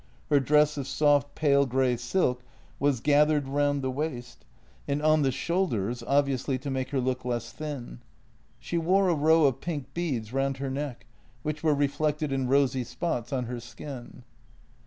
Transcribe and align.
Her 0.31 0.39
dress 0.39 0.77
of 0.77 0.87
soft, 0.87 1.35
pale 1.35 1.67
grey 1.67 1.95
silk 1.95 2.41
was 2.79 3.01
gathered 3.01 3.47
round 3.47 3.83
the 3.83 3.91
waist 3.91 4.45
and 4.87 4.99
on 4.99 5.21
the 5.21 5.29
22 5.29 5.29
JENNY 5.29 5.31
shoulders— 5.37 6.03
obviously 6.07 6.57
to 6.57 6.71
make 6.71 6.89
her 6.89 6.99
look 6.99 7.23
less 7.23 7.51
thin. 7.51 7.99
She 8.59 8.79
wore 8.79 9.09
a 9.09 9.13
row 9.13 9.45
of 9.45 9.61
pink 9.61 9.93
beads 9.93 10.33
round 10.33 10.57
her 10.57 10.71
neck, 10.71 11.05
which 11.43 11.61
were 11.61 11.75
reflected 11.75 12.31
in 12.31 12.47
rosy 12.47 12.83
spots 12.83 13.31
on 13.31 13.45
her 13.45 13.59
skin. 13.59 14.23